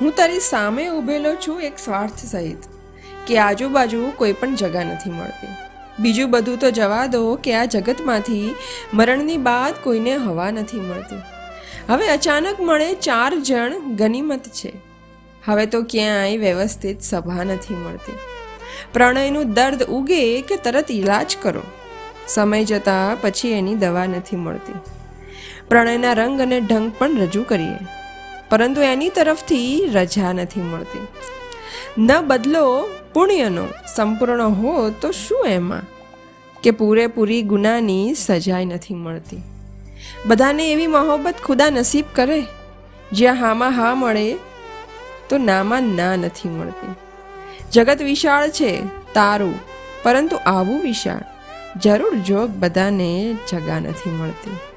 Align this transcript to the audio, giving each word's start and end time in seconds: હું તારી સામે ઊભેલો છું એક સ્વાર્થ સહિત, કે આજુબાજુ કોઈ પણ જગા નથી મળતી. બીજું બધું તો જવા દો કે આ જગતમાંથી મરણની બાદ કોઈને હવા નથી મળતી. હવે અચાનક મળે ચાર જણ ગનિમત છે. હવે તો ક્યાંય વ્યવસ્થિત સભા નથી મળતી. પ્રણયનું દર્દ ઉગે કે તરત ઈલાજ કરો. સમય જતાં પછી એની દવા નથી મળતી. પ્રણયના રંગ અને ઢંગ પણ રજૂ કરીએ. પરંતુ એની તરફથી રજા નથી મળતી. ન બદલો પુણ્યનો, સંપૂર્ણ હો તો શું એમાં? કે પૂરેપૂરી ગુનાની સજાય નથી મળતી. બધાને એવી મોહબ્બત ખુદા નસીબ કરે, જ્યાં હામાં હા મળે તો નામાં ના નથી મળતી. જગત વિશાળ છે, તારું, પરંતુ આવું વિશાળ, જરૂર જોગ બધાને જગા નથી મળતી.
હું 0.00 0.16
તારી 0.16 0.40
સામે 0.40 0.88
ઊભેલો 0.88 1.34
છું 1.34 1.62
એક 1.62 1.78
સ્વાર્થ 1.78 2.18
સહિત, 2.26 2.58
કે 3.26 3.38
આજુબાજુ 3.38 4.12
કોઈ 4.16 4.32
પણ 4.32 4.54
જગા 4.54 4.82
નથી 4.82 5.10
મળતી. 5.10 5.48
બીજું 6.00 6.30
બધું 6.30 6.58
તો 6.58 6.70
જવા 6.70 7.06
દો 7.06 7.34
કે 7.34 7.54
આ 7.54 7.64
જગતમાંથી 7.64 8.54
મરણની 8.94 9.36
બાદ 9.36 9.74
કોઈને 9.82 10.16
હવા 10.16 10.50
નથી 10.50 10.80
મળતી. 10.80 11.16
હવે 11.88 12.08
અચાનક 12.08 12.60
મળે 12.60 12.94
ચાર 12.94 13.34
જણ 13.34 13.96
ગનિમત 13.96 14.42
છે. 14.42 14.72
હવે 15.44 15.66
તો 15.66 15.82
ક્યાંય 15.82 16.36
વ્યવસ્થિત 16.36 17.00
સભા 17.00 17.44
નથી 17.44 17.74
મળતી. 17.74 18.18
પ્રણયનું 18.92 19.54
દર્દ 19.54 19.82
ઉગે 19.82 20.40
કે 20.40 20.56
તરત 20.56 20.90
ઈલાજ 20.90 21.36
કરો. 21.42 21.62
સમય 22.28 22.64
જતાં 22.64 23.16
પછી 23.20 23.48
એની 23.48 23.74
દવા 23.74 24.06
નથી 24.06 24.36
મળતી. 24.36 24.72
પ્રણયના 25.68 26.12
રંગ 26.12 26.40
અને 26.40 26.60
ઢંગ 26.60 26.92
પણ 26.98 27.16
રજૂ 27.16 27.42
કરીએ. 27.42 27.99
પરંતુ 28.50 28.80
એની 28.80 29.08
તરફથી 29.08 29.90
રજા 29.92 30.32
નથી 30.32 30.60
મળતી. 30.60 31.06
ન 31.98 32.20
બદલો 32.26 32.88
પુણ્યનો, 33.14 33.64
સંપૂર્ણ 33.96 34.42
હો 34.42 34.90
તો 34.90 35.10
શું 35.10 35.46
એમાં? 35.46 35.82
કે 36.62 36.70
પૂરેપૂરી 36.70 37.42
ગુનાની 37.42 38.14
સજાય 38.14 38.64
નથી 38.64 38.94
મળતી. 38.94 39.42
બધાને 40.26 40.72
એવી 40.72 40.86
મોહબ્બત 40.86 41.34
ખુદા 41.44 41.70
નસીબ 41.70 42.04
કરે, 42.14 42.42
જ્યાં 43.12 43.34
હામાં 43.34 43.70
હા 43.70 43.94
મળે 43.94 44.36
તો 45.28 45.38
નામાં 45.38 45.82
ના 45.82 46.16
નથી 46.16 46.48
મળતી. 46.48 46.94
જગત 47.72 48.02
વિશાળ 48.02 48.48
છે, 48.48 48.82
તારું, 49.14 49.54
પરંતુ 50.02 50.36
આવું 50.36 50.82
વિશાળ, 50.82 51.24
જરૂર 51.80 52.14
જોગ 52.14 52.50
બધાને 52.50 53.36
જગા 53.48 53.80
નથી 53.80 54.10
મળતી. 54.10 54.69